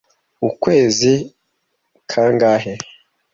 Ukwezi 0.47 1.13
kangahe? 2.11 2.73